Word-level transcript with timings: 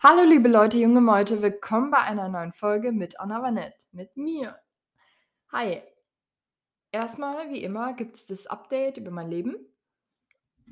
Hallo 0.00 0.22
liebe 0.22 0.48
Leute, 0.48 0.78
junge 0.78 1.00
Meute, 1.00 1.42
willkommen 1.42 1.90
bei 1.90 1.98
einer 1.98 2.28
neuen 2.28 2.52
Folge 2.52 2.92
mit 2.92 3.18
Anna 3.18 3.42
Vanette, 3.42 3.84
mit 3.90 4.16
mir. 4.16 4.56
Hi. 5.50 5.82
Erstmal, 6.92 7.50
wie 7.50 7.64
immer, 7.64 7.94
gibt 7.94 8.14
es 8.14 8.24
das 8.24 8.46
Update 8.46 8.98
über 8.98 9.10
mein 9.10 9.28
Leben. 9.28 9.56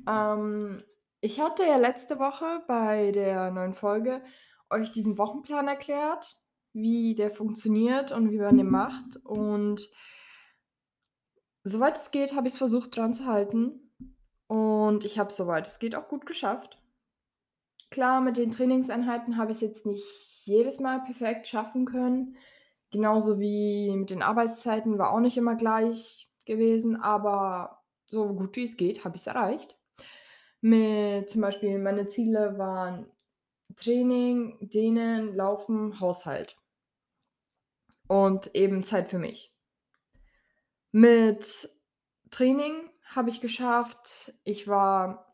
Ähm, 0.07 0.81
ich 1.19 1.41
hatte 1.41 1.63
ja 1.63 1.75
letzte 1.75 2.19
Woche 2.19 2.63
bei 2.69 3.11
der 3.11 3.51
neuen 3.51 3.73
Folge 3.73 4.23
euch 4.69 4.91
diesen 4.91 5.17
Wochenplan 5.17 5.67
erklärt, 5.67 6.37
wie 6.71 7.13
der 7.13 7.29
funktioniert 7.29 8.13
und 8.13 8.31
wie 8.31 8.39
man 8.39 8.55
den 8.55 8.69
macht. 8.69 9.17
Und 9.25 9.89
soweit 11.65 11.97
es 11.97 12.11
geht, 12.11 12.33
habe 12.33 12.47
ich 12.47 12.53
es 12.53 12.59
versucht 12.59 12.95
dran 12.95 13.13
zu 13.13 13.25
halten. 13.25 13.91
Und 14.47 15.03
ich 15.03 15.19
habe 15.19 15.31
es 15.31 15.35
soweit 15.35 15.67
es 15.67 15.79
geht 15.79 15.95
auch 15.95 16.07
gut 16.07 16.25
geschafft. 16.25 16.81
Klar, 17.89 18.21
mit 18.21 18.37
den 18.37 18.51
Trainingseinheiten 18.51 19.37
habe 19.37 19.51
ich 19.51 19.57
es 19.57 19.61
jetzt 19.61 19.85
nicht 19.85 20.03
jedes 20.45 20.79
Mal 20.79 21.01
perfekt 21.03 21.47
schaffen 21.47 21.85
können. 21.85 22.37
Genauso 22.91 23.39
wie 23.39 23.91
mit 23.95 24.09
den 24.09 24.21
Arbeitszeiten 24.21 24.97
war 24.97 25.11
auch 25.11 25.19
nicht 25.19 25.37
immer 25.37 25.55
gleich 25.55 26.29
gewesen, 26.45 26.95
aber 26.95 27.83
so 28.05 28.33
gut 28.33 28.55
wie 28.55 28.63
es 28.63 28.77
geht, 28.77 29.03
habe 29.03 29.15
ich 29.15 29.21
es 29.21 29.27
erreicht. 29.27 29.77
Mit 30.61 31.29
zum 31.29 31.41
Beispiel 31.41 31.77
meine 31.79 32.07
Ziele 32.07 32.57
waren 32.57 33.11
Training, 33.75 34.57
Dehnen, 34.61 35.35
Laufen, 35.35 35.99
Haushalt. 35.99 36.57
Und 38.07 38.55
eben 38.55 38.83
Zeit 38.83 39.09
für 39.09 39.19
mich. 39.19 39.53
Mit 40.91 41.69
Training 42.31 42.89
habe 43.03 43.29
ich 43.29 43.41
geschafft. 43.41 44.33
Ich 44.43 44.67
war, 44.67 45.26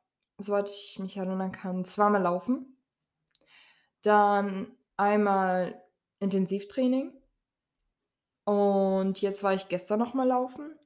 soweit 0.44 0.70
ich 0.70 1.00
mich 1.00 1.18
erinnern 1.18 1.52
kann, 1.52 1.86
zweimal 1.86 2.22
laufen. 2.22 2.78
Dann 4.02 4.76
einmal 4.98 5.82
Intensivtraining. 6.20 7.14
Und 8.46 9.22
jetzt 9.22 9.44
war 9.44 9.54
ich 9.54 9.70
gestern 9.70 10.00
noch 10.00 10.14
mal 10.14 10.28
laufen. 10.28 10.78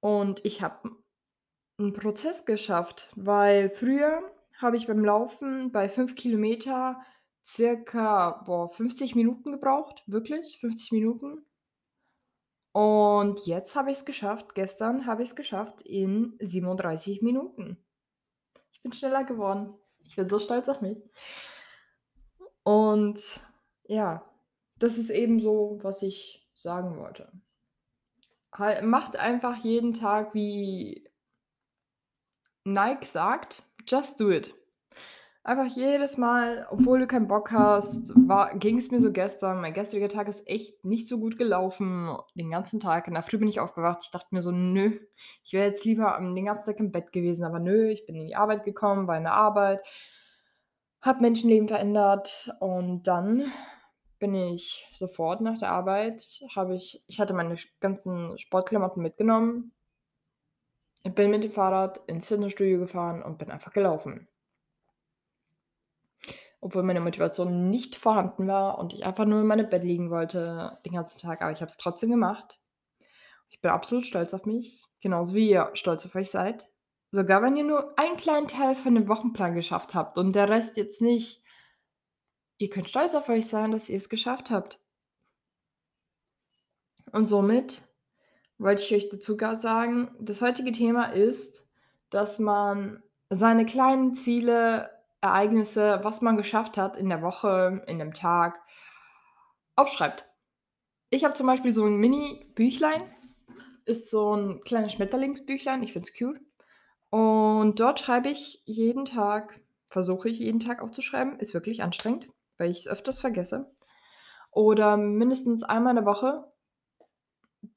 Und 0.00 0.44
ich 0.44 0.62
habe 0.62 0.90
einen 1.78 1.92
Prozess 1.92 2.44
geschafft, 2.44 3.10
weil 3.16 3.70
früher 3.70 4.22
habe 4.58 4.76
ich 4.76 4.86
beim 4.86 5.04
Laufen 5.04 5.72
bei 5.72 5.88
5 5.88 6.14
Kilometer 6.14 7.00
circa, 7.44 8.42
boah, 8.44 8.70
50 8.70 9.14
Minuten 9.14 9.52
gebraucht, 9.52 10.02
wirklich 10.06 10.60
50 10.60 10.92
Minuten. 10.92 11.44
Und 12.72 13.46
jetzt 13.46 13.74
habe 13.74 13.90
ich 13.90 13.98
es 13.98 14.04
geschafft 14.04 14.54
gestern 14.54 15.06
habe 15.06 15.22
ich 15.22 15.30
es 15.30 15.36
geschafft 15.36 15.82
in 15.82 16.36
37 16.38 17.20
Minuten. 17.22 17.84
Ich 18.80 18.82
bin 18.82 18.92
schneller 18.94 19.24
geworden. 19.24 19.74
Ich 20.04 20.16
bin 20.16 20.26
so 20.26 20.38
stolz 20.38 20.66
auf 20.70 20.80
mich. 20.80 20.96
Und 22.62 23.20
ja, 23.84 24.24
das 24.78 24.96
ist 24.96 25.10
eben 25.10 25.38
so, 25.38 25.78
was 25.82 26.00
ich 26.00 26.48
sagen 26.54 26.96
wollte. 26.96 27.30
Hal 28.52 28.80
macht 28.82 29.16
einfach 29.16 29.58
jeden 29.58 29.92
Tag, 29.92 30.32
wie 30.32 31.06
Nike 32.64 33.04
sagt: 33.04 33.64
„Just 33.86 34.18
do 34.18 34.30
it.“ 34.30 34.54
Einfach 35.42 35.66
jedes 35.74 36.18
Mal, 36.18 36.66
obwohl 36.70 37.00
du 37.00 37.06
keinen 37.06 37.26
Bock 37.26 37.50
hast, 37.50 38.12
ging 38.56 38.76
es 38.76 38.90
mir 38.90 39.00
so 39.00 39.10
gestern. 39.10 39.62
Mein 39.62 39.72
gestriger 39.72 40.10
Tag 40.10 40.28
ist 40.28 40.46
echt 40.46 40.84
nicht 40.84 41.08
so 41.08 41.18
gut 41.18 41.38
gelaufen, 41.38 42.14
den 42.34 42.50
ganzen 42.50 42.78
Tag. 42.78 43.08
In 43.08 43.14
der 43.14 43.22
Früh 43.22 43.38
bin 43.38 43.48
ich 43.48 43.58
aufgewacht. 43.58 44.00
Ich 44.02 44.10
dachte 44.10 44.28
mir 44.32 44.42
so: 44.42 44.50
„Nö, 44.50 44.98
ich 45.42 45.54
wäre 45.54 45.66
jetzt 45.66 45.84
lieber, 45.86 46.18
den 46.20 46.44
ganzen 46.44 46.66
Tag 46.66 46.80
im 46.80 46.92
Bett 46.92 47.10
gewesen“, 47.12 47.44
aber 47.44 47.58
nö, 47.58 47.88
ich 47.88 48.04
bin 48.04 48.16
in 48.16 48.26
die 48.26 48.36
Arbeit 48.36 48.64
gekommen, 48.64 49.06
war 49.06 49.16
in 49.16 49.24
der 49.24 49.32
Arbeit, 49.32 49.80
habe 51.00 51.22
Menschenleben 51.22 51.68
verändert 51.68 52.54
und 52.60 53.04
dann 53.06 53.44
bin 54.18 54.34
ich 54.34 54.86
sofort 54.92 55.40
nach 55.40 55.56
der 55.58 55.72
Arbeit 55.72 56.22
habe 56.54 56.74
ich 56.74 57.02
ich 57.06 57.18
hatte 57.20 57.32
meine 57.32 57.56
ganzen 57.80 58.38
Sportklamotten 58.38 59.02
mitgenommen 59.02 59.72
ich 61.02 61.14
bin 61.14 61.30
mit 61.30 61.42
dem 61.42 61.50
Fahrrad 61.50 62.00
ins 62.06 62.28
Fitnessstudio 62.28 62.78
gefahren 62.78 63.22
und 63.22 63.38
bin 63.38 63.50
einfach 63.50 63.72
gelaufen. 63.72 64.28
Obwohl 66.60 66.82
meine 66.82 67.00
Motivation 67.00 67.70
nicht 67.70 67.96
vorhanden 67.96 68.46
war 68.46 68.78
und 68.78 68.92
ich 68.92 69.04
einfach 69.06 69.24
nur 69.24 69.40
in 69.40 69.46
meinem 69.46 69.70
Bett 69.70 69.82
liegen 69.82 70.10
wollte 70.10 70.78
den 70.84 70.92
ganzen 70.92 71.18
Tag, 71.20 71.40
aber 71.40 71.52
ich 71.52 71.60
habe 71.60 71.70
es 71.70 71.78
trotzdem 71.78 72.10
gemacht. 72.10 72.60
Ich 73.48 73.60
bin 73.60 73.70
absolut 73.70 74.06
stolz 74.06 74.34
auf 74.34 74.44
mich, 74.46 74.84
genauso 75.00 75.34
wie 75.34 75.50
ihr 75.50 75.70
stolz 75.74 76.04
auf 76.06 76.14
euch 76.14 76.30
seid. 76.30 76.68
Sogar 77.10 77.42
wenn 77.42 77.56
ihr 77.56 77.64
nur 77.64 77.98
einen 77.98 78.16
kleinen 78.16 78.46
Teil 78.46 78.76
von 78.76 78.94
dem 78.94 79.08
Wochenplan 79.08 79.54
geschafft 79.54 79.94
habt 79.94 80.16
und 80.16 80.34
der 80.34 80.48
Rest 80.48 80.76
jetzt 80.76 81.02
nicht. 81.02 81.42
Ihr 82.58 82.70
könnt 82.70 82.88
stolz 82.88 83.14
auf 83.14 83.28
euch 83.28 83.48
sein, 83.48 83.70
dass 83.72 83.88
ihr 83.88 83.96
es 83.96 84.08
geschafft 84.08 84.50
habt. 84.50 84.78
Und 87.10 87.26
somit 87.26 87.88
wollte 88.58 88.82
ich 88.82 88.94
euch 88.94 89.08
dazu 89.08 89.36
gar 89.36 89.56
sagen, 89.56 90.14
das 90.20 90.42
heutige 90.42 90.70
Thema 90.70 91.06
ist, 91.06 91.66
dass 92.10 92.38
man 92.38 93.02
seine 93.30 93.64
kleinen 93.64 94.14
Ziele, 94.14 94.90
Ereignisse, 95.20 96.00
was 96.02 96.20
man 96.22 96.36
geschafft 96.36 96.76
hat 96.76 96.96
in 96.96 97.08
der 97.08 97.22
Woche, 97.22 97.82
in 97.86 97.98
dem 97.98 98.14
Tag, 98.14 98.60
aufschreibt. 99.76 100.26
Ich 101.10 101.24
habe 101.24 101.34
zum 101.34 101.46
Beispiel 101.46 101.72
so 101.72 101.84
ein 101.84 101.96
Mini-Büchlein, 101.96 103.02
ist 103.84 104.10
so 104.10 104.34
ein 104.34 104.60
kleines 104.62 104.92
Schmetterlingsbüchlein, 104.92 105.82
ich 105.82 105.92
finde 105.92 106.08
es 106.08 106.16
cute. 106.16 106.40
Und 107.10 107.80
dort 107.80 107.98
schreibe 108.00 108.28
ich 108.28 108.62
jeden 108.64 109.04
Tag 109.04 109.60
versuche 109.90 110.28
ich 110.28 110.38
jeden 110.38 110.60
Tag 110.60 110.82
aufzuschreiben, 110.82 111.38
ist 111.40 111.52
wirklich 111.52 111.82
anstrengend, 111.82 112.28
weil 112.58 112.70
ich 112.70 112.78
es 112.78 112.88
öfters 112.88 113.20
vergesse. 113.20 113.70
Oder 114.52 114.96
mindestens 114.96 115.62
einmal 115.62 115.90
in 115.90 116.04
der 116.04 116.06
Woche 116.06 116.50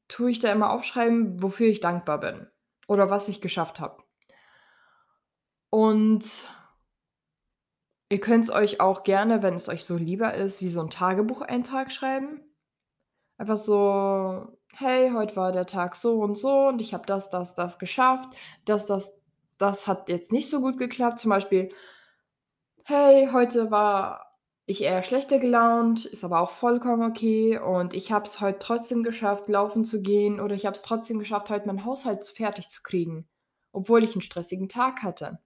tue 0.08 0.32
ich 0.32 0.40
da 0.40 0.52
immer 0.52 0.72
aufschreiben, 0.72 1.42
wofür 1.42 1.68
ich 1.68 1.82
dankbar 1.82 2.20
bin 2.20 2.48
oder 2.88 3.10
was 3.10 3.28
ich 3.30 3.42
geschafft 3.42 3.80
habe. 3.80 4.02
Und 5.70 6.24
ihr 8.14 8.20
könnt's 8.22 8.50
euch 8.52 8.80
auch 8.82 9.04
gerne, 9.04 9.42
wenn 9.44 9.56
es 9.56 9.70
euch 9.70 9.86
so 9.86 9.98
lieber 9.98 10.34
ist, 10.36 10.62
wie 10.62 10.70
so 10.70 10.82
'n 10.82 10.90
Tagebucheintrag 10.92 11.92
schreiben. 11.92 12.42
Einfach 13.38 13.58
so: 13.58 14.48
„Hey, 14.76 15.12
heute 15.14 15.36
war 15.38 15.52
der 15.54 15.66
Tag 15.68 15.96
so 15.96 16.22
und 16.22 16.38
so 16.38 16.68
und 16.70 16.82
ich 16.82 16.94
habe 16.94 17.06
das, 17.08 17.30
das, 17.32 17.56
das 17.56 17.80
geschafft. 17.80 18.30
Das, 18.66 18.88
das, 18.88 19.14
das 19.60 19.88
hat 19.88 20.10
jetzt 20.10 20.32
nicht 20.34 20.50
so 20.50 20.62
gut 20.62 20.78
geklappt.“ 20.80 21.20
Zum 21.20 21.30
Beispiel: 21.32 21.70
„Hey, 22.86 23.30
heute 23.34 23.72
war 23.72 24.38
ich 24.66 24.82
eher 24.84 25.04
schlechter 25.04 25.38
gelaunt, 25.40 26.06
ist 26.06 26.24
aber 26.24 26.40
auch 26.40 26.52
vollkommen 26.52 27.10
okay 27.10 27.58
und 27.58 27.94
ich 27.94 28.12
habe 28.12 28.26
es 28.26 28.40
heute 28.42 28.60
trotzdem 28.60 29.04
geschafft, 29.04 29.48
laufen 29.50 29.84
zu 29.86 30.02
gehen 30.02 30.40
oder 30.40 30.56
ich 30.56 30.66
habe 30.66 30.76
es 30.76 30.82
trotzdem 30.82 31.20
geschafft, 31.20 31.50
heute 31.50 31.68
meinen 31.68 31.84
Haushalt 31.86 32.26
fertig 32.26 32.70
zu 32.70 32.82
kriegen, 32.84 33.28
obwohl 33.74 34.04
ich 34.04 34.16
'n 34.16 34.22
stressigen 34.22 34.70
Tag 34.70 35.02
hatte.“ 35.04 35.40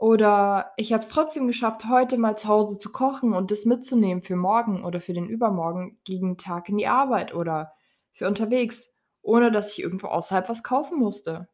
Oder: 0.00 0.72
„Ich 0.76 0.92
habe 0.92 1.02
es 1.02 1.08
trotzdem 1.08 1.48
geschafft, 1.48 1.84
heute 1.88 2.18
mal 2.18 2.36
zu 2.38 2.46
Hause 2.48 2.78
zu 2.78 2.92
kochen 2.92 3.34
und 3.34 3.50
das 3.50 3.64
mitzunehmen 3.64 4.22
für 4.22 4.36
morgen 4.36 4.84
oder 4.84 5.00
für 5.00 5.12
den 5.12 5.28
übermorgigen 5.28 6.36
Tag 6.38 6.68
in 6.68 6.78
die 6.78 6.86
Arbeit 6.86 7.34
oder 7.34 7.72
für 8.12 8.28
unterwegs, 8.28 8.92
ohne 9.22 9.50
dass 9.50 9.72
ich 9.72 9.80
irgendwo 9.82 10.06
außerhalb 10.06 10.48
was 10.48 10.62
kaufen 10.62 10.98
musste.“ 11.00 11.48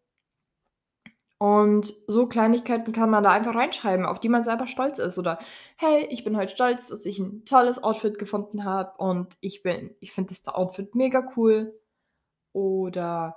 Und 1.41 1.95
so 2.07 2.27
Kleinigkeiten 2.27 2.93
kann 2.93 3.11
man 3.11 3.25
da 3.25 3.31
einfach 3.33 3.55
reinschreiben, 3.55 4.07
auf 4.07 4.21
die 4.21 4.29
man 4.29 4.45
selber 4.45 4.67
stolz 4.67 4.99
ist 4.99 5.19
oder: 5.19 5.39
„Hey, 5.77 6.07
ich 6.11 6.25
bin 6.25 6.37
heute 6.37 6.53
stolz, 6.53 6.89
dass 6.89 7.05
ich 7.07 7.19
'n 7.19 7.45
tolles 7.45 7.83
Outfit 7.83 8.19
gefunden 8.19 8.65
habe 8.65 8.93
und 8.99 9.37
ich 9.41 9.63
bin 9.63 9.95
ich 10.01 10.13
finde 10.13 10.29
das 10.35 10.47
Outfit 10.55 10.95
mega 10.95 11.29
cool.“ 11.37 11.75
Oder 12.53 13.37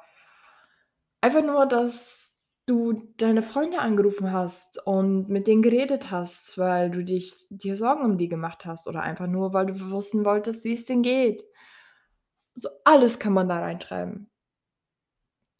einfach 1.23 1.43
nur, 1.43 1.65
dass 1.65 2.36
du 2.67 2.93
deine 3.17 3.41
Freunde 3.43 3.79
angerufen 3.79 4.31
hast 4.31 4.85
und 4.85 5.29
mit 5.29 5.47
denen 5.47 5.61
geredet 5.63 6.11
hast, 6.11 6.57
weil 6.57 6.91
du 6.91 7.03
dich 7.03 7.33
dir 7.49 7.77
Sorgen 7.77 8.03
um 8.05 8.17
die 8.19 8.29
gemacht 8.29 8.65
hast 8.65 8.87
oder 8.87 9.01
einfach 9.01 9.27
nur, 9.27 9.53
weil 9.53 9.65
du 9.67 9.73
wissen 9.91 10.25
wolltest, 10.25 10.63
wie 10.65 10.73
es 10.73 10.85
denen 10.85 11.03
geht. 11.03 11.43
So 12.55 12.69
alles 12.85 13.19
kann 13.19 13.33
man 13.33 13.47
da 13.49 13.59
reinschreiben. 13.59 14.29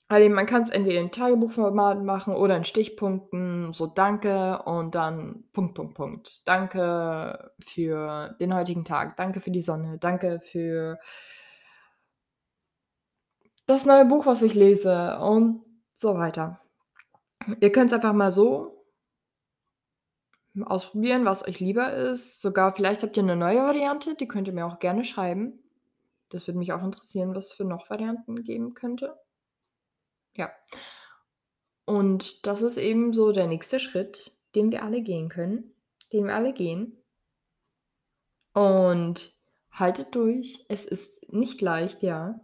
Also, 0.09 0.29
man 0.29 0.45
kann's 0.45 0.69
entweder 0.69 1.01
in 1.01 1.11
Tagebuchformat 1.11 2.01
machen 2.01 2.33
oder 2.33 2.55
in 2.55 2.63
Stichpunkten, 2.63 3.73
so 3.73 3.87
„Danke“ 3.87 4.61
und 4.63 4.95
dann 4.95 5.43
Punkt, 5.51 5.75
Punkt, 5.75 5.95
Punkt. 5.95 6.47
„Danke 6.47 7.51
für 7.59 8.33
den 8.39 8.53
heutigen 8.55 8.85
Tag. 8.85 9.17
Danke 9.17 9.41
für 9.41 9.51
die 9.51 9.61
Sonne. 9.61 9.97
Danke 9.99 10.39
für“ 10.49 10.97
„das 13.69 13.85
neue 13.85 14.05
Buch, 14.05 14.25
was 14.25 14.41
ich 14.43 14.53
lese“ 14.53 15.19
und 15.19 15.61
so 15.93 16.15
weiter. 16.15 16.57
Ihr 17.61 17.71
könnt's 17.71 17.93
einfach 17.93 18.13
mal 18.13 18.31
so 18.31 18.83
ausprobieren, 20.65 21.25
was 21.25 21.47
euch 21.47 21.59
lieber 21.59 21.93
ist. 21.93 22.41
Sogar 22.41 22.73
vielleicht 22.75 23.03
habt 23.03 23.15
ihr 23.17 23.23
'ne 23.23 23.35
neue 23.35 23.59
Variante, 23.63 24.15
die 24.15 24.27
könnt 24.27 24.47
ihr 24.47 24.53
mir 24.53 24.65
auch 24.65 24.79
gerne 24.79 25.03
schreiben. 25.03 25.59
Das 26.29 26.47
würde 26.47 26.59
mich 26.59 26.73
auch 26.73 26.83
interessieren, 26.83 27.35
was 27.35 27.51
für 27.51 27.63
noch 27.65 27.89
Varianten 27.89 28.43
geben 28.43 28.73
könnte. 28.73 29.17
Ja. 30.35 30.51
Und 31.85 32.45
das 32.45 32.61
ist 32.61 32.75
eben 32.77 33.13
so 33.13 33.31
der 33.31 33.47
nächste 33.47 33.79
Schritt, 33.79 34.33
den 34.55 34.71
wir 34.71 34.83
alle 34.83 35.01
gehen 35.01 35.29
können, 35.29 35.73
den 36.11 36.25
wir 36.25 36.35
alle 36.35 36.51
gehen. 36.53 36.97
Und 38.55 39.33
haltet 39.71 40.15
durch. 40.15 40.65
Es 40.69 40.85
ist 40.85 41.31
nicht 41.31 41.61
leicht, 41.61 42.01
ja. 42.01 42.39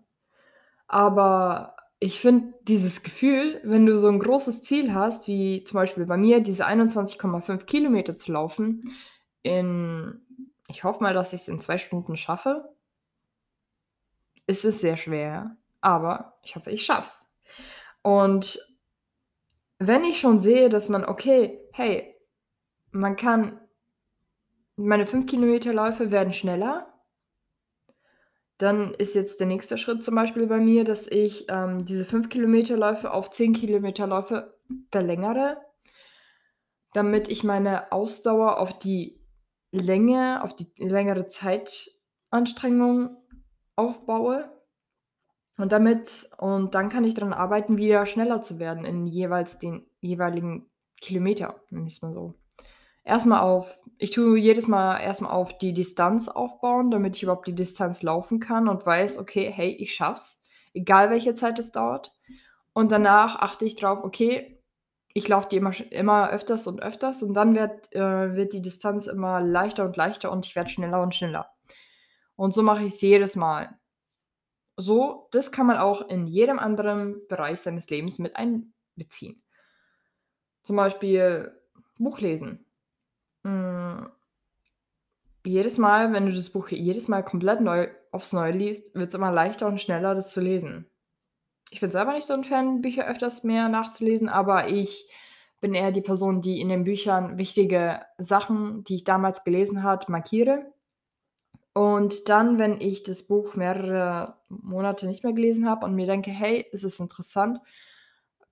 Aber 0.87 1.75
ich 1.99 2.19
finde 2.21 2.52
dieses 2.67 3.03
Gefühl, 3.03 3.59
wenn 3.63 3.85
du 3.85 3.97
so 3.97 4.07
'n 4.09 4.19
großes 4.19 4.63
Ziel 4.63 4.93
hast, 4.93 5.27
wie 5.27 5.63
zum 5.65 5.75
Beispiel 5.75 6.05
bei 6.05 6.17
mir 6.17 6.39
diese 6.41 6.65
21,5 6.65 7.65
Kilometer 7.65 8.17
zu 8.17 8.31
laufen 8.31 8.95
in 9.43 10.21
ich 10.69 10.83
hoffe 10.83 11.03
mal, 11.03 11.13
dass 11.13 11.33
ich's 11.33 11.47
in 11.49 11.59
2 11.61 11.77
Stunden 11.77 12.17
schaffe. 12.17 12.73
Es 14.49 14.65
ist 14.65 14.81
sehr 14.81 14.97
schwer, 14.97 15.55
aber 15.81 16.37
ich 16.43 16.55
hoffe, 16.55 16.71
ich 16.71 16.85
schaffe 16.85 17.07
es. 17.07 17.31
Und 18.01 18.59
wenn 19.81 20.03
ich 20.03 20.19
schon 20.19 20.39
sehe, 20.39 20.69
dass 20.69 20.89
man 20.89 21.03
okay, 21.05 21.59
hey, 21.71 22.15
man 22.91 23.15
kann 23.15 23.59
meine 24.77 25.05
5 25.05 25.27
Kilometer-Läufe 25.27 26.09
werden 26.11 26.33
schneller 26.33 26.92
dann 28.57 28.93
ist 28.93 29.15
jetzt 29.15 29.39
der 29.39 29.47
nächste 29.47 29.77
Schritt 29.77 30.03
zum 30.03 30.15
Beispiel 30.15 30.47
bei 30.47 30.59
mir, 30.59 30.83
dass 30.83 31.07
ich, 31.07 31.45
ähm, 31.49 31.83
diese 31.85 32.05
5 32.05 32.29
Kilometer-Läufe 32.29 33.11
auf 33.11 33.31
10 33.31 33.53
Kilometer-Läufe 33.53 34.57
verlängere 34.91 35.57
damit 36.93 37.27
ich 37.27 37.43
meine 37.43 37.91
Ausdauer 37.91 38.59
auf 38.59 38.77
die 38.77 39.19
Länge 39.71 40.43
auf 40.43 40.55
die 40.55 40.71
längere 40.77 41.27
Zeitanstrengung 41.27 43.17
aufbaue. 43.75 44.49
Und 45.57 45.71
damit 45.71 46.29
und 46.37 46.73
dann 46.75 46.89
kann 46.89 47.03
ich 47.03 47.15
dran 47.15 47.33
arbeiten, 47.33 47.77
wieder 47.77 48.05
schneller 48.05 48.41
zu 48.41 48.59
werden 48.59 48.85
in 48.85 49.05
jeweils 49.07 49.59
den 49.59 49.85
jeweiligen 49.99 50.69
Kilometer, 51.01 51.61
nenne 51.69 51.87
ich's 51.87 52.01
mal 52.01 52.13
so. 52.13 52.35
Erst 53.03 53.25
mal 53.25 53.41
auf 53.41 53.67
ich 53.97 54.11
tue 54.11 54.37
jedes 54.37 54.67
Mal 54.67 54.99
erst 54.99 55.21
mal 55.21 55.29
auf 55.29 55.57
die 55.57 55.73
Distanz 55.73 56.27
aufbauen, 56.27 56.91
damit 56.91 57.15
ich 57.15 57.23
überhaupt 57.23 57.47
die 57.47 57.55
Distanz 57.55 58.01
laufen 58.03 58.39
kann 58.39 58.67
und 58.67 58.85
weiß: 58.85 59.17
„Okay, 59.19 59.51
hey, 59.53 59.69
ich 59.69 59.93
schaffe 59.95 60.15
es, 60.19 60.41
egal 60.73 61.09
welche 61.09 61.35
Zeit 61.35 61.59
es 61.59 61.71
dauert.“ 61.71 62.13
Und 62.73 62.91
danach 62.91 63.37
achte 63.37 63.65
ich 63.65 63.75
drauf: 63.75 64.03
„Okay, 64.03 64.61
ich 65.13 65.27
laufe 65.27 65.49
die 65.49 65.57
immer 65.57 65.73
immer 65.91 66.29
öfters 66.31 66.67
und 66.67 66.81
öfters 66.81 67.23
und 67.23 67.33
dann 67.35 67.55
wird 67.55 67.93
äh, 67.95 68.35
wird 68.35 68.53
die 68.53 68.61
Distanz 68.61 69.07
immer 69.07 69.41
leichter 69.41 69.85
und 69.85 69.97
leichter 69.97 70.31
und 70.31 70.45
ich 70.45 70.55
werde 70.55 70.69
schneller 70.69 71.01
und 71.01 71.15
schneller.“ 71.15 71.49
Und 72.37 72.53
so 72.53 72.63
mache 72.63 72.85
ich's 72.85 73.01
jedes 73.01 73.35
Mal. 73.35 73.79
So 74.77 75.27
das 75.31 75.51
kann 75.51 75.67
man 75.67 75.77
auch 75.77 76.07
in 76.09 76.27
jedem 76.27 76.59
anderen 76.59 77.27
Bereich 77.27 77.61
seines 77.61 77.89
Lebens 77.89 78.19
mit 78.19 78.35
einbeziehen. 78.35 79.41
Zum 80.63 80.77
Beispiel 80.77 81.51
Buch 81.97 82.19
lesen. 82.19 82.65
Hm 83.45 84.07
jedes 85.45 85.77
Mal, 85.77 86.13
wenn 86.13 86.25
du 86.25 86.31
das 86.33 86.49
Buch 86.49 86.69
jedes 86.69 87.07
Mal 87.09 87.21
komplett 87.23 87.59
neu 87.61 87.87
aufs 88.11 88.31
Neue 88.33 88.51
liest, 88.53 88.95
wird's 88.95 89.15
immer 89.15 89.31
leichter 89.31 89.67
und 89.67 89.79
schneller, 89.81 90.15
das 90.15 90.31
zu 90.31 90.39
lesen. 90.41 90.85
Ich 91.71 91.81
bin 91.81 91.91
selber 91.91 92.13
nicht 92.13 92.27
so 92.27 92.33
'n 92.33 92.43
Fan, 92.45 92.81
Bücher 92.81 93.07
öfters 93.07 93.43
mehr 93.43 93.69
nachzulesen, 93.69 94.29
aber 94.29 94.69
ich 94.69 95.09
bin 95.61 95.73
eher 95.75 95.91
die 95.93 96.01
Person, 96.01 96.41
die 96.41 96.61
in 96.61 96.69
den 96.69 96.85
Büchern 96.85 97.37
wichtige 97.39 98.01
Sachen, 98.19 98.83
die 98.85 98.95
ich 98.97 99.05
damals 99.05 99.43
gelesen 99.45 99.83
hat, 99.83 100.09
markiere. 100.09 100.73
Und 101.75 102.29
dann, 102.29 102.59
wenn 102.59 102.79
ich 102.81 103.03
das 103.03 103.23
Buch 103.23 103.55
mehrere 103.55 104.37
Monate 104.49 105.07
nicht 105.07 105.23
mehr 105.23 105.33
gelesen 105.33 105.67
habe 105.69 105.85
und 105.85 105.95
mir 105.95 106.05
denke: 106.07 106.31
„Hey, 106.31 106.65
es 106.71 106.83
ist 106.83 106.99
interessant. 106.99 107.59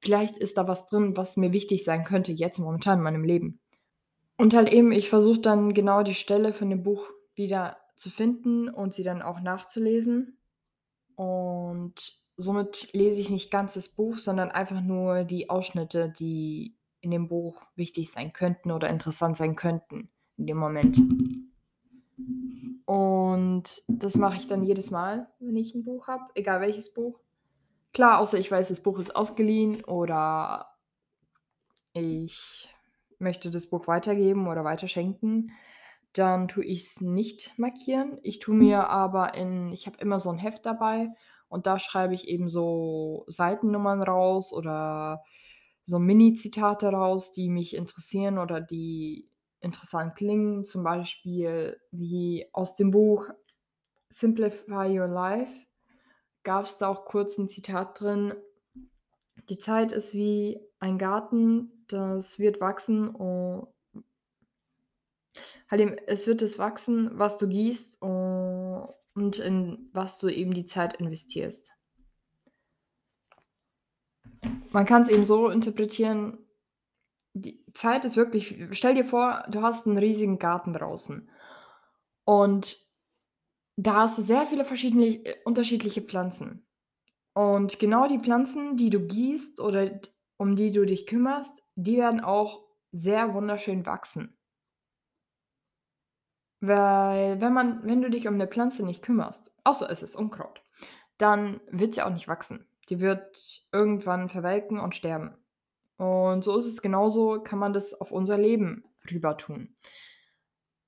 Vielleicht 0.01 0.37
ist 0.39 0.57
da 0.59 0.67
was 0.67 0.87
drin, 0.87 1.17
was 1.17 1.37
mir 1.37 1.53
wichtig 1.53 1.83
sein 1.85 2.05
könnte 2.05 2.33
jetzt 2.33 2.59
momentan 2.59 2.99
in 2.99 3.05
meinem 3.05 3.25
Leben.“ 3.25 3.60
Und 4.41 4.55
halt 4.55 4.73
eben, 4.73 4.91
ich 4.91 5.07
versuche 5.07 5.39
dann 5.39 5.71
genau 5.71 6.01
die 6.01 6.15
Stelle 6.15 6.51
von 6.51 6.67
dem 6.67 6.81
Buch 6.81 7.11
wieder 7.35 7.77
zu 7.95 8.09
finden 8.09 8.69
und 8.69 8.91
sie 8.91 9.03
dann 9.03 9.21
auch 9.21 9.39
nachzulesen. 9.39 10.39
Und 11.15 12.23
somit 12.37 12.91
lese 12.91 13.21
ich 13.21 13.29
nicht 13.29 13.51
ganz 13.51 13.75
das 13.75 13.89
Buch, 13.89 14.17
sondern 14.17 14.49
einfach 14.49 14.81
nur 14.81 15.25
die 15.25 15.51
Ausschnitte, 15.51 16.11
die 16.17 16.75
in 17.01 17.11
dem 17.11 17.27
Buch 17.27 17.67
wichtig 17.75 18.11
sein 18.11 18.33
könnten 18.33 18.71
oder 18.71 18.89
interessant 18.89 19.37
sein 19.37 19.55
könnten 19.55 20.09
in 20.37 20.47
dem 20.47 20.57
Moment. 20.57 20.97
Und 22.87 23.83
das 23.87 24.15
mache 24.15 24.37
ich 24.37 24.47
dann 24.47 24.63
jedes 24.63 24.89
Mal, 24.89 25.27
wenn 25.37 25.55
ich 25.55 25.75
'n 25.75 25.83
Buch 25.83 26.07
habe, 26.07 26.23
egal 26.33 26.61
welches 26.61 26.91
Buch. 26.91 27.19
Klar, 27.93 28.17
außer 28.17 28.39
ich 28.39 28.49
weiß, 28.49 28.69
das 28.69 28.81
Buch 28.81 28.97
ist 28.97 29.15
ausgeliehen 29.15 29.83
oder 29.83 30.65
ich 31.93 32.67
möchte 33.21 33.51
das 33.51 33.67
Buch 33.67 33.87
weitergeben 33.87 34.47
oder 34.47 34.63
weiterschenken, 34.65 35.51
dann 36.13 36.47
tue 36.49 36.65
ich's 36.65 37.01
nicht 37.01 37.57
markieren. 37.59 38.19
Ich 38.23 38.39
tue 38.39 38.55
mir 38.55 38.89
aber 38.89 39.35
in 39.35 39.71
ich 39.73 39.87
habe 39.87 39.97
immer 39.99 40.19
so 40.19 40.29
'n 40.31 40.37
Heft 40.39 40.65
dabei 40.65 41.09
und 41.49 41.67
da 41.67 41.79
schreibe 41.79 42.13
ich 42.15 42.27
eben 42.29 42.49
so 42.49 43.25
Seitennummern 43.27 44.03
raus 44.03 44.53
oder 44.53 45.23
so 45.85 45.99
Mini-Zitate 45.99 46.89
raus, 46.89 47.31
die 47.33 47.49
mich 47.49 47.75
interessieren 47.75 48.37
oder 48.39 48.61
die 48.61 49.29
interessant 49.61 50.15
klingen, 50.15 50.63
zum 50.65 50.83
Beispiel 50.83 51.79
wie 51.91 52.47
aus 52.53 52.75
dem 52.75 52.91
Buch 52.91 53.29
„Simplify 54.09 54.87
Your 54.99 55.07
Life“ 55.09 55.53
gab's 56.43 56.77
da 56.79 56.89
auch 56.89 57.05
kurz 57.05 57.37
'n 57.39 57.47
Zitat 57.49 57.99
drin: 58.01 58.33
„Die 59.49 59.59
Zeit 59.59 59.91
ist 59.91 60.13
wie 60.13 60.59
ein 60.79 60.97
Garten, 60.97 61.80
das 61.93 62.39
wird 62.39 62.61
wachsen 62.61 63.13
u“ 63.15 63.67
Halt 65.69 66.01
es 66.07 66.27
wird 66.27 66.41
das 66.41 66.57
wachsen, 66.59 67.11
was 67.13 67.37
du 67.37 67.47
gießt 67.47 68.01
u 68.01 68.87
und 69.13 69.39
in 69.39 69.89
was 69.93 70.19
du 70.19 70.29
eben 70.29 70.53
die 70.53 70.65
Zeit 70.65 70.97
investierst. 70.97 71.71
Man 74.71 74.85
kann's 74.85 75.09
eben 75.09 75.25
so 75.25 75.49
interpretieren, 75.49 76.37
die 77.33 77.65
Zeit 77.73 78.05
ist 78.05 78.17
wirklich 78.17 78.67
stell 78.71 78.95
dir 78.95 79.05
vor, 79.05 79.45
du 79.49 79.61
hast 79.61 79.87
'n 79.87 79.97
riesigen 79.97 80.39
Garten 80.39 80.73
draußen 80.73 81.29
und 82.25 82.77
da 83.77 83.95
hast 84.03 84.17
du 84.17 84.21
sehr 84.21 84.45
viele 84.45 84.65
verschiedene 84.65 85.07
äh, 85.25 85.35
unterschiedliche 85.45 86.01
Pflanzen. 86.01 86.67
Und 87.33 87.79
genau 87.79 88.07
die 88.07 88.19
Pflanzen, 88.19 88.77
die 88.77 88.89
du 88.89 89.07
gießt 89.07 89.61
oder 89.61 90.01
um 90.37 90.55
die 90.55 90.71
du 90.71 90.85
dich 90.85 91.07
kümmerst, 91.07 91.60
die 91.83 91.97
werden 91.97 92.21
auch 92.21 92.63
sehr 92.91 93.33
wunderschön 93.33 93.85
wachsen. 93.85 94.37
Weil 96.63 97.41
wenn 97.41 97.53
man 97.53 97.83
wenn 97.83 98.01
du 98.03 98.09
dich 98.11 98.27
um 98.27 98.37
'ne 98.37 98.47
Pflanze 98.47 98.85
nicht 98.85 99.01
kümmerst, 99.01 99.51
außer 99.63 99.89
es 99.89 100.03
ist 100.03 100.15
Unkraut, 100.15 100.61
dann 101.17 101.59
wird 101.71 101.95
sie 101.95 102.03
auch 102.03 102.11
nicht 102.11 102.27
wachsen. 102.27 102.67
Die 102.89 102.99
wird 102.99 103.67
irgendwann 103.71 104.29
verwelken 104.29 104.79
und 104.79 104.95
sterben. 104.95 105.35
Und 105.97 106.43
so 106.43 106.57
ist 106.57 106.67
es 106.67 106.81
genauso 106.81 107.41
kann 107.41 107.59
man 107.59 107.73
das 107.73 107.99
auf 107.99 108.11
unser 108.11 108.37
Leben 108.37 108.83
rüber 109.09 109.37
tun. 109.37 109.75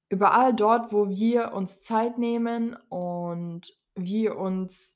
Überall 0.09 0.53
dort, 0.53 0.91
wo 0.93 1.09
wir 1.09 1.53
uns 1.53 1.81
Zeit 1.81 2.17
nehmen 2.19 2.75
und 2.89 3.75
wir 3.95 4.37
uns 4.37 4.93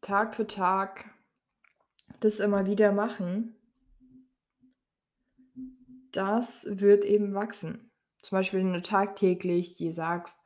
Tag 0.00 0.34
für 0.34 0.46
Tag 0.46 1.04
das 2.20 2.40
immer 2.40 2.66
wieder 2.66 2.92
machen 2.92 3.56
das 6.12 6.66
wird 6.68 7.04
eben 7.04 7.34
wachsen. 7.34 7.92
Zum 8.22 8.36
Beispiel, 8.36 8.58
wenn 8.58 8.72
du 8.72 8.82
tagtäglich 8.82 9.76
dir 9.76 9.92
sagst: 9.92 10.40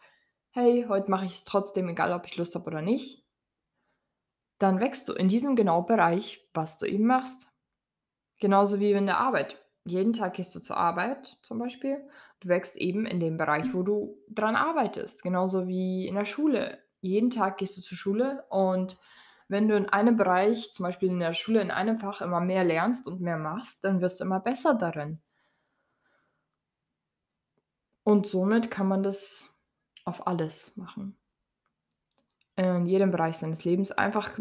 „Hey, 0.50 0.84
heute 0.88 1.10
mache 1.10 1.24
ich's 1.24 1.44
trotzdem, 1.44 1.88
egal 1.88 2.12
ob 2.12 2.26
ich 2.26 2.36
Lust 2.36 2.54
habe 2.54 2.66
oder 2.66 2.82
nicht“ 2.82 3.24
dann 4.58 4.80
wächst 4.80 5.08
du 5.08 5.12
in 5.12 5.28
diesem 5.28 5.56
genau 5.56 5.82
Bereich, 5.82 6.48
was 6.54 6.78
du 6.78 6.86
eben 6.86 7.06
machst. 7.06 7.48
Genauso 8.40 8.80
wie 8.80 8.92
in 8.92 9.06
der 9.06 9.18
Arbeit. 9.18 9.62
Jeden 9.84 10.12
Tag 10.12 10.34
gehst 10.34 10.54
du 10.54 10.60
zur 10.60 10.76
Arbeit 10.76 11.38
zum 11.42 11.58
Beispiel. 11.58 12.08
Du 12.40 12.48
wächst 12.48 12.76
eben 12.76 13.04
in 13.04 13.20
dem 13.20 13.36
Bereich, 13.36 13.74
wo 13.74 13.82
du 13.82 14.16
dran 14.30 14.56
arbeitest, 14.56 15.22
genauso 15.22 15.68
wie 15.68 16.06
in 16.06 16.14
der 16.14 16.24
Schule. 16.24 16.78
Jeden 17.00 17.30
Tag 17.30 17.58
gehst 17.58 17.76
du 17.76 17.82
zur 17.82 17.98
Schule 17.98 18.44
und 18.48 18.96
wenn 19.48 19.68
du 19.68 19.76
in 19.76 19.88
einem 19.88 20.16
Bereich, 20.16 20.72
zum 20.72 20.84
Beispiel 20.84 21.08
in 21.10 21.20
der 21.20 21.34
Schule, 21.34 21.60
in 21.62 21.70
einem 21.70 21.98
Fach 21.98 22.20
immer 22.22 22.40
mehr 22.40 22.64
lernst 22.64 23.06
und 23.08 23.20
mehr 23.20 23.38
machst, 23.38 23.84
dann 23.84 24.00
wirst 24.00 24.20
du 24.20 24.24
immer 24.24 24.40
besser 24.40 24.74
darin. 24.74 25.20
Und 28.06 28.26
somit 28.26 28.70
kann 28.70 28.86
man 28.86 29.02
das 29.02 29.48
auf 30.04 30.26
alles 30.26 30.76
machen. 30.76 31.16
In 32.58 32.86
jedem 32.86 33.10
Bereich 33.10 33.36
seines 33.38 33.64
Lebens 33.64 33.90
einfach 33.90 34.38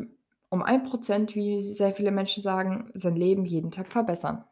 um 0.49 0.61
1 0.61 0.83
%, 0.83 1.33
wie 1.35 1.63
sehr 1.63 1.93
viele 1.95 2.11
Menschen 2.11 2.43
sagen, 2.43 2.91
sein 2.93 3.15
Leben 3.15 3.43
jeden 3.43 3.71
Tag 3.71 3.91
verbessern. 3.91 4.43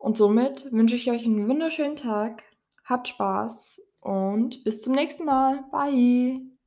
Und 0.00 0.16
somit 0.16 0.70
wünsche 0.72 0.94
ich 0.94 1.10
euch 1.10 1.26
'n 1.26 1.48
wunderschönen 1.48 1.96
Tag. 1.96 2.42
Habt 2.84 3.08
Spaß 3.08 3.82
und 4.00 4.62
bis 4.64 4.80
zum 4.80 4.94
nächsten 4.94 5.24
Mal. 5.24 5.64
Bye. 5.72 6.57